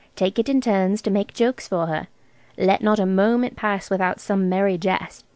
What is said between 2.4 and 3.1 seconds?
Let not a